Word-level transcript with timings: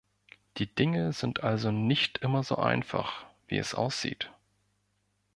Die 0.57 0.65
Dinge 0.65 1.13
sind 1.13 1.43
also 1.43 1.71
nicht 1.71 2.17
immer 2.17 2.41
so 2.41 2.55
einfach, 2.55 3.27
wie 3.47 3.59
es 3.59 3.75
aussieht. 3.75 4.31